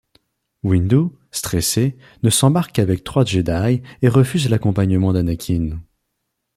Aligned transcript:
Windu, 0.63 1.11
stressé, 1.29 1.95
ne 2.23 2.31
s'embarque 2.31 2.71
qu'avec 2.73 3.03
trois 3.03 3.23
Jedi 3.23 3.83
et 4.01 4.07
refuse 4.09 4.49
l'accompagnement 4.49 5.13
d'Anakin. 5.13 5.77